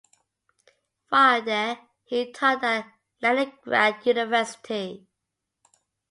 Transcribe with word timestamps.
While 1.09 1.43
there, 1.43 1.77
he 2.05 2.31
taught 2.31 2.63
at 2.63 2.91
Leningrad 3.21 4.03
University. 4.03 5.05